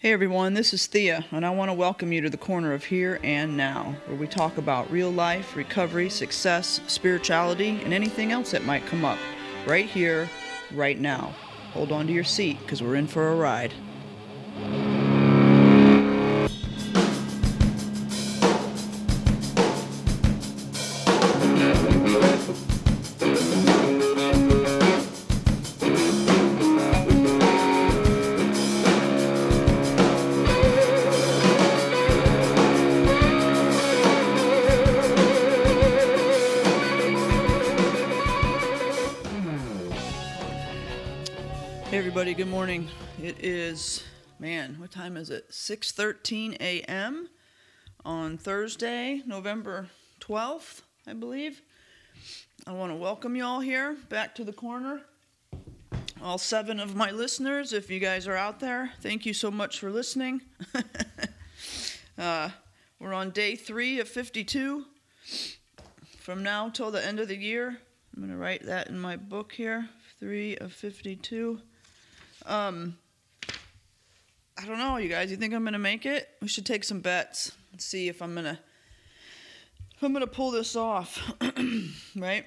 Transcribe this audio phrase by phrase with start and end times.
[0.00, 2.84] Hey everyone, this is Thea, and I want to welcome you to the corner of
[2.84, 8.52] Here and Now, where we talk about real life, recovery, success, spirituality, and anything else
[8.52, 9.18] that might come up
[9.66, 10.30] right here,
[10.72, 11.34] right now.
[11.74, 13.74] Hold on to your seat because we're in for a ride.
[42.00, 42.88] Everybody, good morning.
[43.22, 44.02] It is
[44.38, 45.50] man, what time is it?
[45.50, 47.28] 6:13 a.m.
[48.06, 51.60] on Thursday, November 12th, I believe.
[52.66, 55.02] I want to welcome you all here back to the corner.
[56.22, 59.78] All seven of my listeners, if you guys are out there, thank you so much
[59.78, 60.40] for listening.
[62.18, 62.48] uh,
[62.98, 64.86] we're on day three of 52.
[66.18, 67.76] From now till the end of the year,
[68.16, 69.90] I'm going to write that in my book here.
[70.18, 71.60] Three of 52.
[72.46, 72.96] Um,
[74.58, 75.30] I don't know, you guys.
[75.30, 76.28] You think I'm gonna make it?
[76.42, 78.58] We should take some bets and see if I'm gonna
[79.94, 81.32] if I'm gonna pull this off,
[82.16, 82.44] right?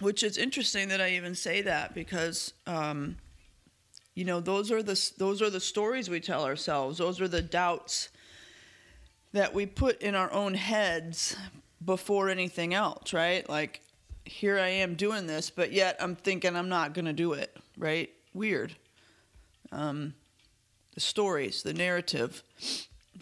[0.00, 3.16] Which is interesting that I even say that because, um,
[4.14, 6.98] you know, those are the those are the stories we tell ourselves.
[6.98, 8.08] Those are the doubts
[9.32, 11.36] that we put in our own heads
[11.84, 13.48] before anything else, right?
[13.48, 13.80] Like,
[14.24, 18.10] here I am doing this, but yet I'm thinking I'm not gonna do it, right?
[18.36, 18.76] Weird.
[19.72, 20.14] Um,
[20.94, 22.42] the stories, the narrative,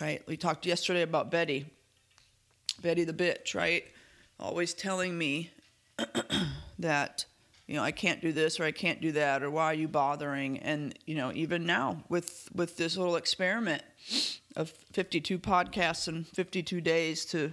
[0.01, 0.23] right?
[0.27, 1.67] We talked yesterday about Betty,
[2.83, 3.85] Betty the bitch, right?
[4.39, 5.51] Always telling me
[6.79, 7.25] that,
[7.67, 9.89] you know, I can't do this or I can't do that or why are you
[9.89, 10.59] bothering?
[10.59, 13.83] And, you know, even now with with this little experiment
[14.57, 17.53] of 52 podcasts and 52 days to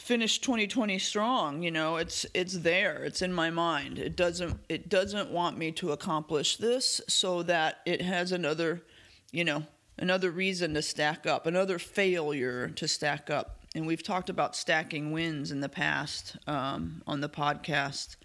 [0.00, 3.98] finish 2020 strong you know it's it's there it's in my mind.
[3.98, 8.82] It doesn't it doesn't want me to accomplish this so that it has another
[9.30, 9.64] you know
[9.98, 13.60] another reason to stack up another failure to stack up.
[13.74, 18.16] And we've talked about stacking wins in the past um, on the podcast.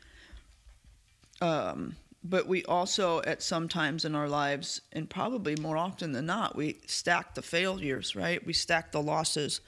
[1.41, 6.25] Um, but we also at some times in our lives and probably more often than
[6.25, 8.44] not we stack the failures right?
[8.45, 9.61] We stack the losses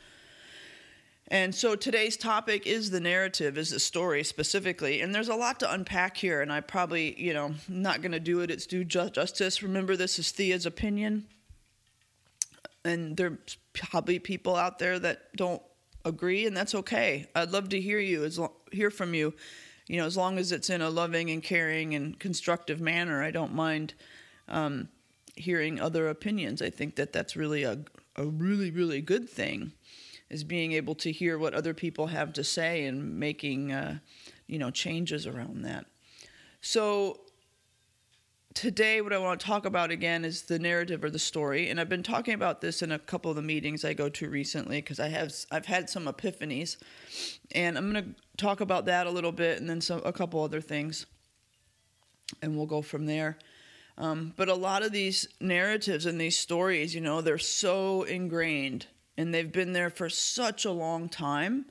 [1.29, 5.01] and so today's topic is the narrative, is the story specifically.
[5.01, 8.19] And there's a lot to unpack here, and I probably, you know, not going to
[8.19, 8.49] do it.
[8.49, 9.61] It's due justice.
[9.61, 11.27] Remember, this is Thea's opinion.
[12.85, 15.61] And there's probably people out there that don't
[16.05, 17.27] agree, and that's okay.
[17.35, 19.33] I'd love to hear you, as lo- hear from you,
[19.87, 23.21] you know, as long as it's in a loving and caring and constructive manner.
[23.21, 23.95] I don't mind
[24.47, 24.87] um,
[25.35, 26.61] hearing other opinions.
[26.61, 27.79] I think that that's really a,
[28.15, 29.73] a really, really good thing
[30.29, 33.99] is being able to hear what other people have to say and making uh,
[34.47, 35.85] you know changes around that.
[36.61, 37.21] So
[38.53, 41.79] today what i want to talk about again is the narrative or the story and
[41.79, 44.81] i've been talking about this in a couple of the meetings i go to recently
[44.81, 46.75] because i have i've had some epiphanies
[47.51, 50.43] and i'm going to talk about that a little bit and then some a couple
[50.43, 51.05] other things
[52.41, 53.37] and we'll go from there.
[53.97, 58.85] Um, but a lot of these narratives and these stories you know they're so ingrained
[59.17, 61.65] and they've been there for such a long time.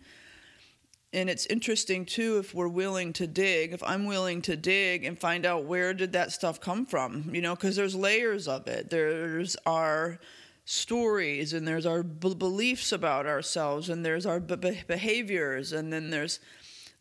[1.12, 5.18] And it's interesting too if we're willing to dig, if I'm willing to dig and
[5.18, 8.90] find out where did that stuff come from, you know, because there's layers of it.
[8.90, 10.18] There's our
[10.66, 16.10] stories and there's our b- beliefs about ourselves and there's our b- behaviors and then
[16.10, 16.40] there's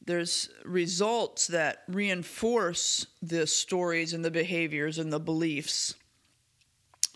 [0.06, 5.96] there's results that reinforce the stories and the behaviors and the beliefs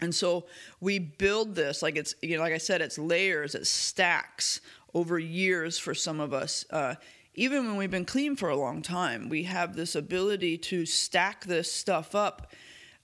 [0.01, 0.45] and so
[0.79, 4.61] we build this like it's you know like I said it's layers, it stacks
[4.93, 6.65] over years for some of us.
[6.69, 6.95] Uh,
[7.35, 11.45] even when we've been clean for a long time, we have this ability to stack
[11.45, 12.51] this stuff up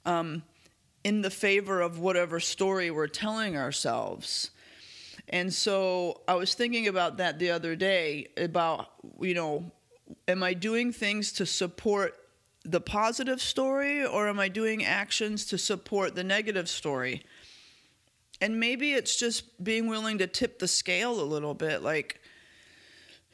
[0.06, 0.44] um,
[1.04, 4.52] in the favor of whatever story we're telling ourselves.
[5.30, 8.90] And so I was thinking about that the other day about,
[9.20, 9.72] you know,
[10.28, 12.16] am I doing things to support
[12.66, 17.24] the positive story or am I doing actions to support the negative story?
[18.42, 21.84] And maybe it's just being willing to tip the scale a little bit.
[21.84, 22.20] Like,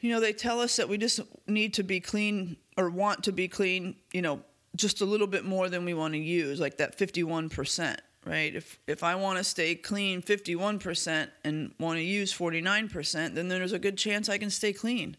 [0.00, 3.32] you know, they tell us that we just need to be clean or want to
[3.32, 4.40] be clean, you know,
[4.76, 8.54] just a little bit more than we want to use, like that 51%, right?
[8.54, 13.72] If if I want to stay clean 51% and want to use 49%, then there's
[13.72, 15.16] a good chance I can stay clean.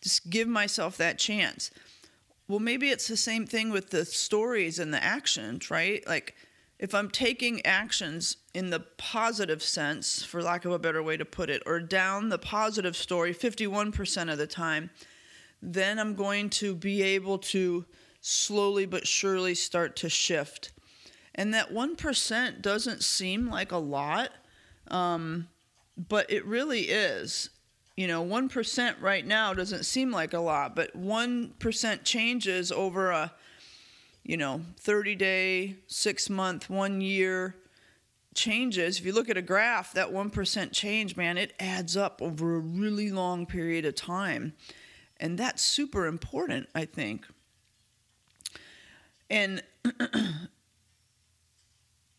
[0.00, 1.70] Just give myself that chance
[2.48, 6.06] well, maybe it's the same thing with the stories and the actions, right?
[6.06, 6.34] Like,
[6.78, 11.24] if I'm taking actions in the positive sense, for lack of a better way to
[11.24, 14.90] put it, or down the positive story 51% of the time,
[15.60, 17.84] then I'm going to be able to
[18.20, 20.72] slowly but surely start to shift.
[21.34, 24.30] And that 1% doesn't seem like a lot,
[24.88, 25.48] um,
[25.96, 27.50] but it really is.
[27.98, 33.32] You know, 1% right now doesn't seem like a lot, but 1% changes over a
[34.22, 37.56] you know, 30 day, six month, one year
[38.36, 42.54] changes, if you look at a graph, that 1% change, man, it adds up over
[42.54, 44.52] a really long period of time.
[45.16, 47.26] And that's super important, I think.
[49.28, 49.64] And,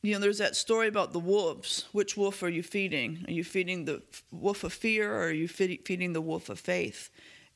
[0.01, 1.85] you know, there's that story about the wolves.
[1.91, 3.25] Which wolf are you feeding?
[3.27, 4.01] Are you feeding the
[4.31, 7.09] wolf of fear or are you feeding the wolf of faith?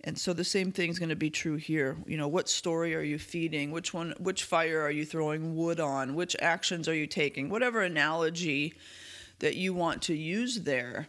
[0.04, 1.96] And so the same thing is going to be true here.
[2.06, 3.72] You know, what story are you feeding?
[3.72, 6.16] Which one which fire are you throwing wood on?
[6.16, 7.50] Which actions are you taking?
[7.50, 8.74] Whatever analogy
[9.40, 11.08] that you want to use there.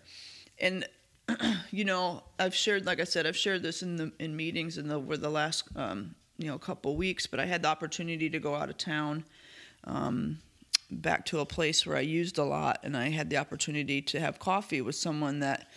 [0.60, 0.86] And
[1.72, 4.86] you know, I've shared like I said, I've shared this in the in meetings in
[4.86, 8.38] the over the last um, you know, couple weeks, but I had the opportunity to
[8.38, 9.25] go out of town
[9.84, 10.38] um,
[10.94, 14.20] back to a place where I used a lot and I had the opportunity to
[14.20, 15.69] have coffee with someone that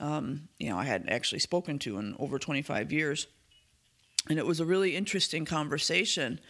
[0.00, 3.26] um, you know, I hadn't actually spoken to in over 25 years.
[4.28, 6.40] And it was a really interesting conversation.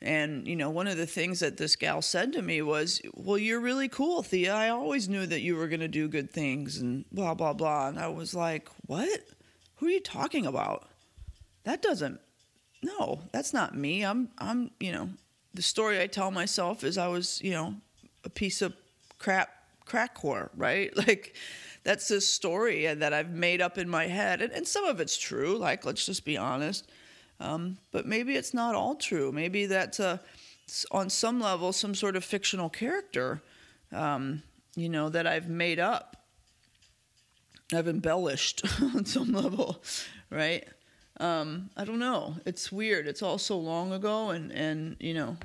[0.00, 3.38] And, you know, one of the things that this gal said to me was, Well,
[3.38, 4.54] you're really cool, Thea.
[4.54, 7.88] I always knew that you were going to do good things and blah, blah, blah.
[7.88, 9.20] And I was like, What?
[9.76, 10.88] Who are you talking about?
[11.64, 12.20] That doesn't,
[12.82, 14.04] no, that's not me.
[14.04, 15.10] I'm, I'm, you know,
[15.54, 17.74] the story I tell myself is I was, you know,
[18.24, 18.74] a piece of
[19.18, 19.50] crap
[19.84, 20.94] crack whore, right?
[20.96, 21.34] Like,
[21.84, 24.42] that's this story that I've made up in my head.
[24.42, 26.88] And, and some of it's true, like, let's just be honest.
[27.40, 29.32] Um, but maybe it's not all true.
[29.32, 30.20] Maybe that's a,
[30.90, 33.40] on some level, some sort of fictional character,
[33.92, 34.42] um,
[34.76, 36.16] you know, that I've made up.
[37.72, 39.82] I've embellished on some level,
[40.30, 40.66] right?
[41.20, 42.36] Um, I don't know.
[42.46, 43.06] It's weird.
[43.06, 45.36] It's all so long ago, and and you know,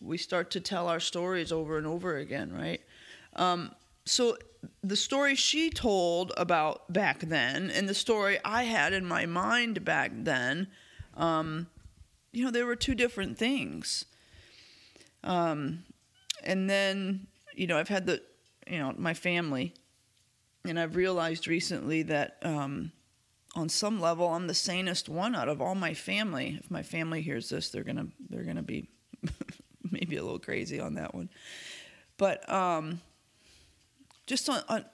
[0.00, 2.80] we start to tell our stories over and over again, right?
[3.34, 3.72] Um,
[4.04, 4.36] so
[4.82, 9.84] the story she told about back then and the story I had in my mind
[9.84, 10.68] back then,
[11.16, 11.66] um,
[12.32, 14.04] you know, there were two different things.
[15.24, 15.84] Um,
[16.44, 18.22] and then, you know, I've had the,
[18.66, 19.74] you know, my family,
[20.64, 22.92] and I've realized recently that um,
[23.56, 26.58] on some level I'm the sanest one out of all my family.
[26.60, 28.88] If my family hears this, they're gonna they're gonna be
[29.90, 31.30] maybe a little crazy on that one,
[32.18, 33.00] but um,
[34.26, 34.84] just on, on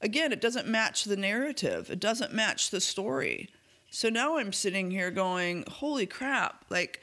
[0.00, 1.90] again, it doesn't match the narrative.
[1.90, 3.50] It doesn't match the story.
[3.90, 7.00] So now I'm sitting here going, holy crap, like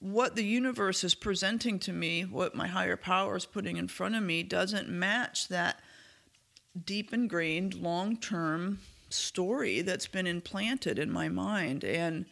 [0.00, 4.16] what the universe is presenting to me, what my higher power is putting in front
[4.16, 5.80] of me, doesn't match that
[6.84, 11.84] deep ingrained long term story that's been implanted in my mind.
[11.84, 12.26] And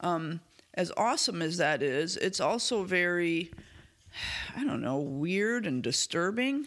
[0.00, 0.40] um,
[0.74, 3.50] as awesome as that is, it's also very
[4.56, 6.66] I don't know, weird and disturbing.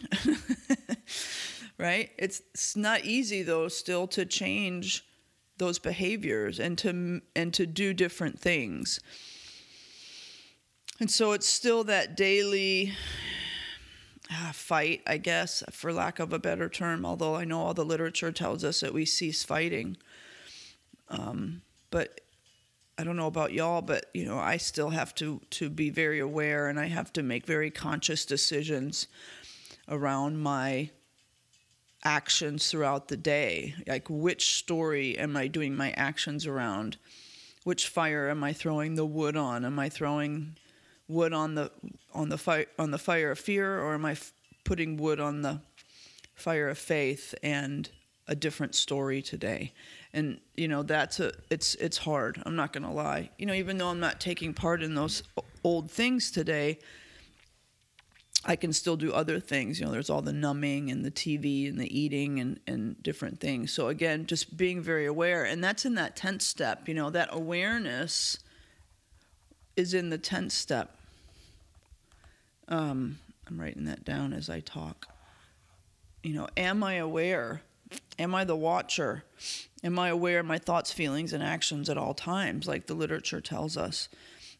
[1.78, 2.10] right?
[2.18, 5.04] It's, it's not easy though still to change
[5.56, 9.00] those behaviors and to and to do different things.
[11.00, 12.92] And so it's still that daily
[14.52, 18.32] fight, I guess, for lack of a better term, although I know all the literature
[18.32, 19.96] tells us that we cease fighting.
[21.08, 22.20] Um, but
[22.96, 26.20] I don't know about y'all, but you know, I still have to to be very
[26.20, 29.08] aware, and I have to make very conscious decisions
[29.88, 30.90] around my
[32.04, 33.74] actions throughout the day.
[33.86, 36.96] Like, which story am I doing my actions around?
[37.64, 39.64] Which fire am I throwing the wood on?
[39.64, 40.56] Am I throwing
[41.08, 41.70] wood on the
[42.12, 44.32] on the fire on the fire of fear, or am I f-
[44.64, 45.60] putting wood on the
[46.34, 47.90] fire of faith and
[48.26, 49.72] a different story today?
[50.14, 53.28] and you know that's a it's it's hard i'm not going to lie.
[53.36, 55.22] You know even though i'm not taking part in those
[55.62, 56.78] old things today
[58.44, 59.80] i can still do other things.
[59.80, 63.40] You know there's all the numbing and the tv and the eating and and different
[63.40, 63.72] things.
[63.72, 67.28] So again just being very aware and that's in that 10th step you know that
[67.32, 68.38] awareness
[69.76, 70.96] is in the 10th step
[72.68, 75.08] um, i'm writing that down as i talk
[76.22, 77.62] you know am i aware
[78.18, 79.24] am i the watcher
[79.84, 83.42] Am I aware of my thoughts, feelings, and actions at all times, like the literature
[83.42, 84.08] tells us?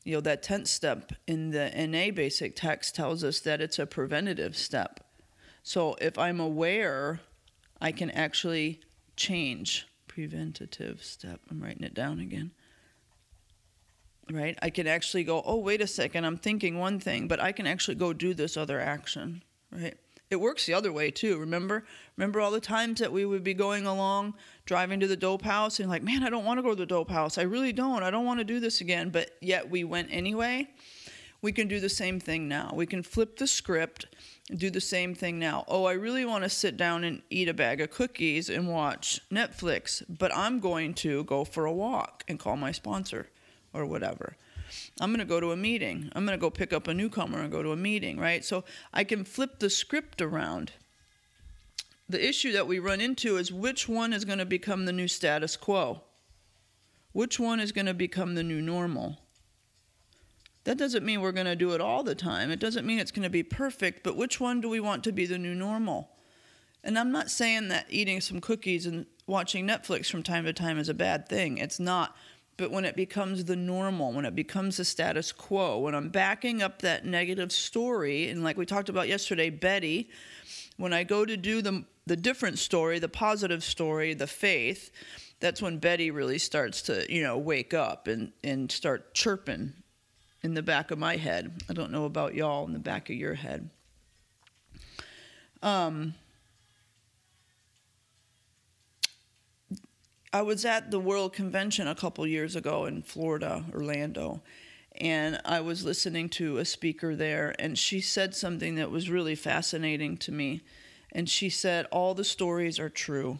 [0.05, 3.87] You know, that 10th step in the NA basic text tells us that it's a
[3.87, 5.01] preventative step.
[5.63, 7.21] So if I'm aware,
[7.81, 8.81] I can actually
[9.17, 9.87] change.
[10.07, 11.41] Preventative step.
[11.51, 12.51] I'm writing it down again.
[14.31, 14.59] Right?
[14.63, 17.67] I can actually go, oh, wait a second, I'm thinking one thing, but I can
[17.67, 19.97] actually go do this other action, right?
[20.31, 21.39] It works the other way too.
[21.39, 21.85] Remember,
[22.17, 25.79] remember all the times that we would be going along, driving to the dope house,
[25.79, 27.39] and like, man, I don't want to go to the dope house.
[27.39, 28.03] I really don't.
[28.03, 29.11] I don't want to do this again.
[29.11, 30.69] But yet we went anyway.
[31.43, 32.73] We can do the same thing now.
[32.75, 34.07] We can flip the script
[34.49, 35.65] and do the same thing now.
[35.69, 39.21] Oh, I really want to sit down and eat a bag of cookies and watch
[39.31, 43.29] Netflix, but I'm going to go for a walk and call my sponsor
[43.75, 44.37] or whatever.
[45.01, 46.11] I'm going to go to a meeting.
[46.15, 48.45] I'm going to go pick up a newcomer and go to a meeting, right?
[48.45, 50.73] So I can flip the script around.
[52.09, 55.09] The issue that we run into is which one is going to become the new
[55.09, 56.03] status quo?
[57.13, 59.19] Which one is going to become the new normal?
[60.65, 62.51] That doesn't mean we're going to do it all the time.
[62.51, 65.13] It doesn't mean it's going to be perfect, but which one do we want to
[65.13, 66.11] be the new normal?
[66.83, 70.79] And I'm not saying that eating some cookies and watching Netflix from time to time
[70.79, 71.59] is a bad thing.
[71.59, 72.17] It's not.
[72.57, 76.63] But when it becomes the normal, when it becomes the status quo, when I'm backing
[76.63, 80.09] up that negative story, and like we talked about yesterday, Betty,
[80.77, 84.93] when I go to do the, the different story, the positive story, the faith,
[85.41, 89.73] that's when Betty really starts to, you know, wake up and, and start chirping
[90.43, 91.61] in the back of my head.
[91.69, 93.71] I don't know about y'all in the back of your head.
[95.63, 96.15] Um,
[100.35, 104.43] I was at the World Convention a couple years ago in Florida, Orlando,
[104.97, 109.37] and I was listening to a speaker there, and she said something that was really
[109.37, 110.63] fascinating to me.
[111.13, 113.39] And she said, All the stories are true.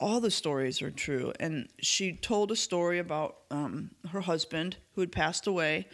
[0.00, 1.32] All the stories are true.
[1.38, 5.86] And she told a story about um, her husband who had passed away,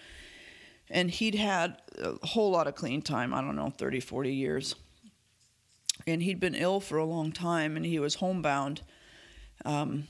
[0.88, 4.76] and he'd had a whole lot of clean time I don't know, 30, 40 years.
[6.06, 8.80] And he'd been ill for a long time, and he was homebound
[9.64, 10.06] um,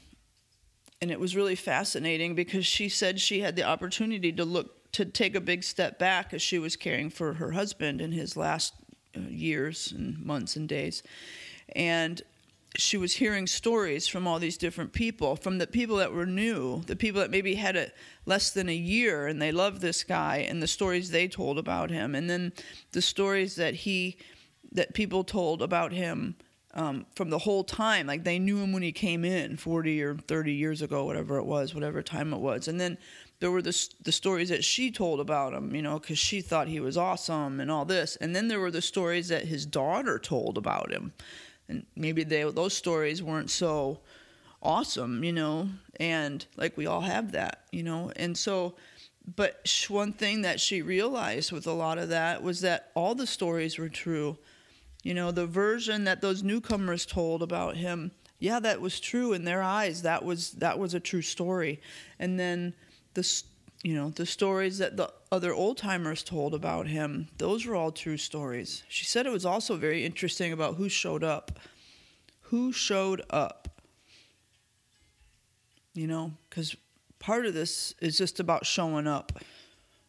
[1.00, 5.04] and it was really fascinating because she said she had the opportunity to look to
[5.04, 8.74] take a big step back as she was caring for her husband in his last
[9.16, 11.02] uh, years and months and days.
[11.76, 12.20] And
[12.76, 16.82] she was hearing stories from all these different people, from the people that were new,
[16.82, 17.94] the people that maybe had it
[18.26, 21.90] less than a year and they loved this guy and the stories they told about
[21.90, 22.52] him, and then
[22.92, 24.16] the stories that he,
[24.72, 26.36] that people told about him
[26.74, 28.06] um, from the whole time.
[28.06, 31.44] Like they knew him when he came in 40 or 30 years ago, whatever it
[31.44, 32.68] was, whatever time it was.
[32.68, 32.98] And then
[33.40, 36.68] there were the, the stories that she told about him, you know, because she thought
[36.68, 38.16] he was awesome and all this.
[38.16, 41.12] And then there were the stories that his daughter told about him.
[41.68, 44.00] And maybe they, those stories weren't so
[44.62, 48.12] awesome, you know, and like we all have that, you know.
[48.16, 48.74] And so,
[49.36, 53.26] but one thing that she realized with a lot of that was that all the
[53.26, 54.36] stories were true
[55.02, 59.44] you know, the version that those newcomers told about him, yeah, that was true in
[59.44, 60.02] their eyes.
[60.02, 61.80] That was that was a true story.
[62.18, 62.74] And then
[63.14, 63.42] the
[63.82, 67.92] you know, the stories that the other old timers told about him, those were all
[67.92, 68.82] true stories.
[68.88, 71.58] She said it was also very interesting about who showed up.
[72.42, 73.80] Who showed up?
[75.94, 76.76] You know, because
[77.18, 79.32] part of this is just about showing up.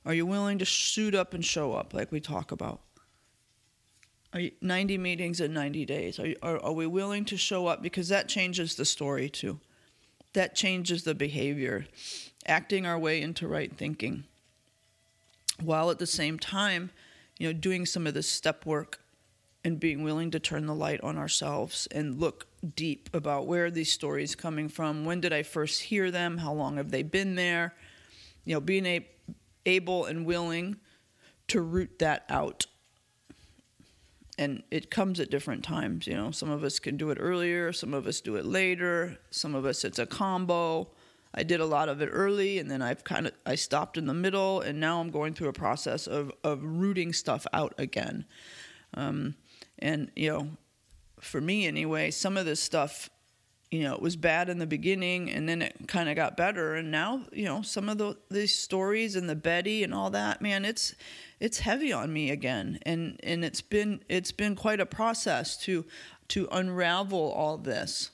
[0.06, 2.82] Are you willing to shoot up and show up, like we talk about?
[4.34, 6.20] You, 90 meetings in 90 days.
[6.20, 7.82] Are, are, are we willing to show up?
[7.82, 9.60] Because that changes the story too.
[10.34, 11.86] That changes the behavior,
[12.46, 14.24] acting our way into right thinking,
[15.62, 16.92] while at the same time,
[17.38, 19.00] you know, doing some of this step work
[19.64, 23.92] and being willing to turn the light on ourselves and look deep about where these
[23.92, 25.06] stories coming from?
[25.06, 26.38] When did I first hear them?
[26.38, 27.74] How long have they been there?
[28.46, 29.06] You know, being a,
[29.66, 30.78] able and willing
[31.48, 32.66] to root that out
[34.38, 36.32] and it comes at different times you know.
[36.32, 39.66] Some of us can do it earlier some of us do it later some of
[39.66, 40.90] us it's a combo.
[41.34, 44.06] I did a lot of it early and then i've kind of i stopped in
[44.06, 48.26] the middle and now i'm going through a process of of rooting stuff out again.
[48.94, 49.36] Um,
[49.80, 50.50] and you know
[51.20, 53.10] for me anyway some of this stuff
[53.72, 56.76] you know, it was bad in the beginning and then it kind of got better.
[56.76, 60.42] And now, you know, some of the these stories and the Betty and all that,
[60.42, 60.94] man, it's
[61.42, 62.80] it's heavy on me again.
[62.86, 65.86] And and it's been it's been quite a process to
[66.30, 68.12] to unravel all this.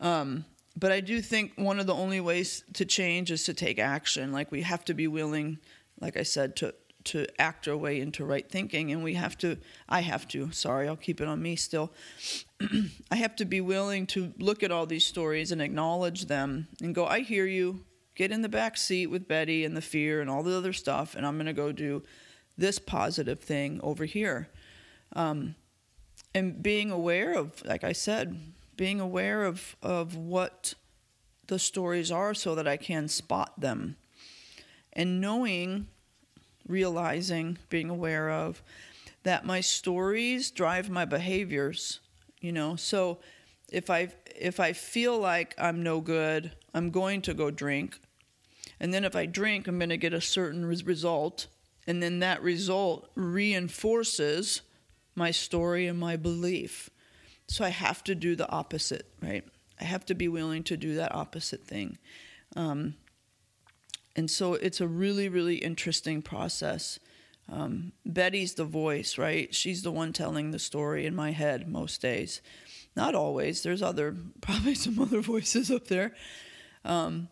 [0.00, 0.44] Um,
[0.76, 4.32] but I do think one of the only ways to change is to take action.
[4.32, 5.58] Like we have to be willing,
[6.00, 9.56] like I said, to to act our way into right thinking and we have to
[9.88, 11.92] i have to sorry i'll keep it on me still
[13.12, 16.96] i have to be willing to look at all these stories and acknowledge them and
[16.96, 17.84] go i hear you
[18.16, 21.14] get in the back seat with betty and the fear and all the other stuff
[21.14, 22.02] and i'm going to go do
[22.58, 24.48] this positive thing over here
[25.12, 25.54] um,
[26.34, 28.36] and being aware of like i said
[28.76, 30.74] being aware of of what
[31.46, 33.96] the stories are so that I can spot them.
[34.92, 35.88] And knowing,
[36.66, 38.62] realizing, being aware of
[39.22, 42.00] that my stories drive my behaviors,
[42.40, 42.76] you know.
[42.76, 43.18] So
[43.70, 47.98] if I if I feel like I'm no good, I'm going to go drink.
[48.78, 51.46] And then if I drink, I'm going to get a certain result,
[51.86, 54.62] and then that result reinforces
[55.14, 56.90] my story and my belief.
[57.48, 59.44] So I have to do the opposite, right?
[59.80, 61.98] I have to be willing to do that opposite thing.
[62.54, 62.94] Um,
[64.14, 66.98] and so it's a really, really interesting process.
[67.48, 69.54] Um, Betty's the voice, right?
[69.54, 72.40] She's the one telling the story in my head most days.
[72.96, 73.62] Not always.
[73.62, 76.14] There's other, probably some other voices up there.
[76.84, 77.28] Um,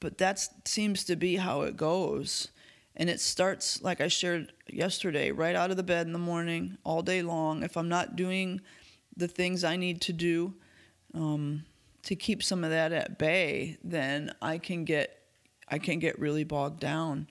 [0.00, 2.48] but that seems to be how it goes.
[2.96, 6.76] And it starts, like I shared yesterday, right out of the bed in the morning,
[6.84, 7.62] all day long.
[7.62, 8.60] If I'm not doing
[9.16, 10.54] the things I need to do
[11.14, 11.64] um,
[12.02, 15.16] to keep some of that at bay, then I can get
[15.72, 17.28] I can get really bogged down.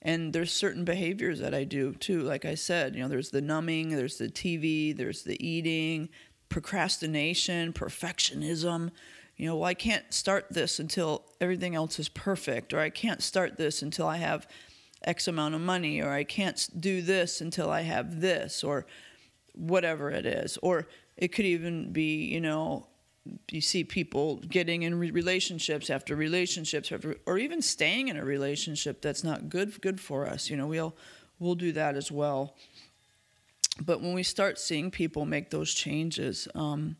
[0.00, 2.22] And there's certain behaviors that I do too.
[2.22, 6.08] Like I said, you know, there's the numbing, there's the TV, there's the eating,
[6.48, 8.90] procrastination, perfectionism.
[9.36, 13.22] You know, well, I can't start this until everything else is perfect, or I can't
[13.22, 14.46] start this until I have
[15.04, 18.86] X amount of money, or I can't do this until I have this, or
[19.54, 20.58] whatever it is.
[20.62, 20.86] Or
[21.16, 22.86] it could even be, you know,
[23.50, 29.00] you see people getting in relationships after relationships after, or even staying in a relationship
[29.00, 30.50] that's not good good for us.
[30.50, 30.96] You know, we'll
[31.38, 32.56] we'll do that as well.
[33.80, 36.96] But when we start seeing people make those changes, um,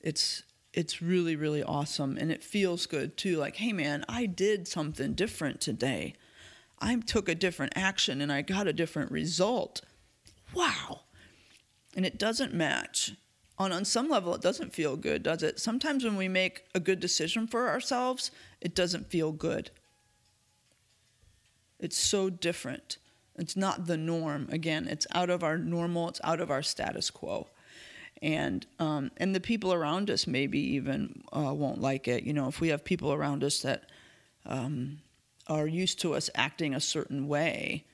[0.00, 3.36] it's it's really really awesome, and it feels good too.
[3.36, 6.14] Like, hey man, I did something different today.
[6.80, 9.82] I took a different action and I got a different result.
[10.54, 11.00] Wow.
[11.94, 13.12] And it doesn't match
[13.58, 15.60] on on some level it doesn't feel good, does it?
[15.60, 19.70] Sometimes when we make a good decision for ourselves, it doesn't feel good.
[21.78, 22.96] It's so different.
[23.36, 24.48] It's not the norm.
[24.50, 26.08] Again, it's out of our normal.
[26.08, 27.48] It's out of our status quo,
[28.22, 32.24] and um, and the people around us maybe even uh, won't like it.
[32.24, 33.84] You know, if we have people around us that
[34.46, 34.98] um,
[35.46, 37.84] are used to us acting a certain way,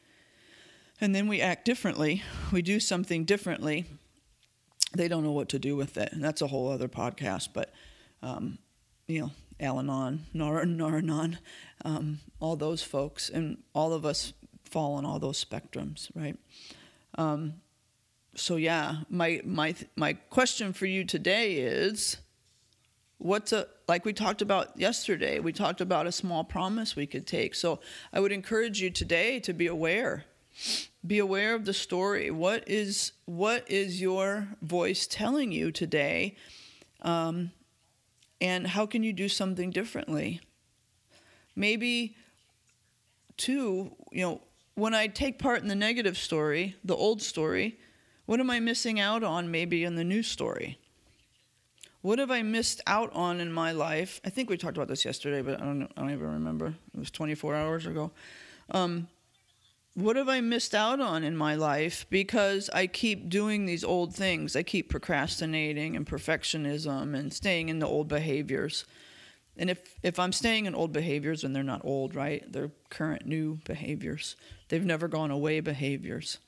[1.00, 2.22] and then we act differently,
[2.53, 3.87] we do something differently
[4.96, 6.12] they don't know what to do with it.
[6.12, 7.50] And that's a whole other podcast.
[7.53, 7.72] But,
[8.22, 8.59] um,
[9.07, 11.38] you know, Al Anon, Nara, Naranon,
[11.85, 14.33] um, all those folks, and all of us
[14.64, 16.37] fall on all those spectrums, right?
[17.16, 17.55] Um,
[18.37, 22.18] so yeah, my my my question for you today is,
[23.18, 25.40] what's a like we talked about yesterday?
[25.40, 27.55] We talked about a small promise we could take.
[27.55, 27.81] So
[28.12, 30.25] I would encourage you today to be aware
[31.07, 32.31] be aware of the story.
[32.31, 36.37] What is what is your voice telling you today,
[37.03, 37.53] um,
[38.40, 40.40] and how can you do something differently?
[41.55, 42.16] Maybe,
[43.37, 44.40] too, you know,
[44.75, 47.79] when I take part in the negative story, the old story,
[48.26, 49.50] what am I missing out on?
[49.50, 50.78] Maybe in the news story.
[52.02, 54.20] What have I missed out on in my life?
[54.24, 55.90] I think we talked about this yesterday, but I don't.
[55.96, 56.68] I don't even remember.
[56.68, 58.12] It was 24 hours ago.
[58.70, 59.08] Um,
[59.96, 64.14] what have I missed out on in my life because I keep doing these old
[64.14, 64.54] things?
[64.54, 68.84] I keep procrastinating and perfectionism and staying in the old behaviors.
[69.56, 72.44] And if, if I'm staying in old behaviors and they're not old, right?
[72.52, 74.36] They're current new behaviors.
[74.68, 76.38] They've never gone away behaviors.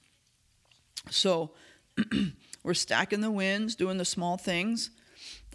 [1.10, 1.52] So
[2.62, 4.90] we're stacking the wins, doing the small things.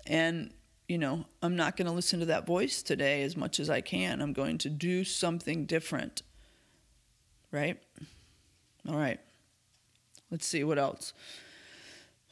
[0.06, 0.54] And,
[0.88, 3.82] you know, I'm not going to listen to that voice today as much as I
[3.82, 4.22] can.
[4.22, 6.24] I'm going to do something different
[7.54, 7.78] right?
[8.90, 9.20] All right.
[10.30, 11.14] Let's see what else.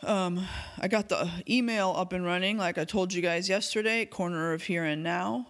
[0.03, 0.45] Um,
[0.79, 4.63] I got the email up and running, like I told you guys yesterday, corner of
[4.63, 5.47] here and now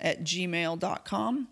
[0.00, 1.48] at gmail.com.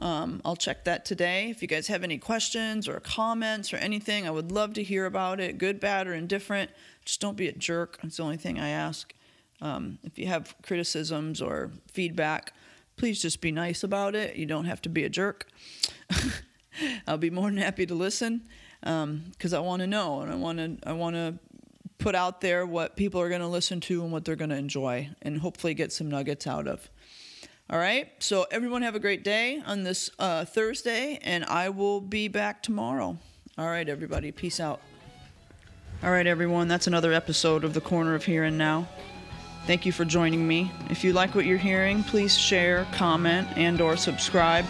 [0.00, 1.50] Um, I'll check that today.
[1.50, 5.06] If you guys have any questions or comments or anything, I would love to hear
[5.06, 6.70] about it, good, bad, or indifferent.
[7.04, 7.98] Just don't be a jerk.
[8.02, 9.12] That's the only thing I ask.
[9.60, 12.52] Um, if you have criticisms or feedback,
[12.96, 14.36] please just be nice about it.
[14.36, 15.48] You don't have to be a jerk.
[17.06, 18.42] I'll be more than happy to listen
[18.80, 21.38] because um, I want to know and I want to I want to
[21.98, 24.56] put out there what people are going to listen to and what they're going to
[24.56, 26.88] enjoy and hopefully get some nuggets out of.
[27.70, 28.10] All right.
[28.18, 32.62] So everyone have a great day on this uh, Thursday, and I will be back
[32.62, 33.18] tomorrow.
[33.58, 34.32] All right, everybody.
[34.32, 34.80] Peace out.
[36.02, 36.68] All right, everyone.
[36.68, 38.88] That's another episode of the Corner of Here and Now.
[39.66, 40.72] Thank you for joining me.
[40.88, 44.64] If you like what you're hearing, please share, comment, and/or subscribe.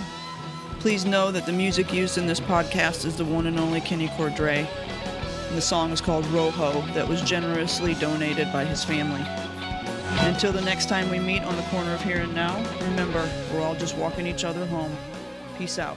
[0.80, 4.08] Please know that the music used in this podcast is the one and only Kenny
[4.08, 4.66] Cordray.
[5.48, 9.24] And the song is called Rojo, that was generously donated by his family.
[10.20, 13.60] Until the next time we meet on the corner of here and now, remember, we're
[13.60, 14.96] all just walking each other home.
[15.56, 15.96] Peace out.